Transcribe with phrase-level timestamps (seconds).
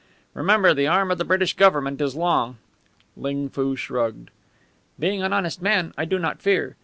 [0.33, 2.57] "Remember, the arm of the British Government is long."
[3.15, 4.31] Ling Foo shrugged.
[4.97, 6.75] "Being an honest man, I do not fear.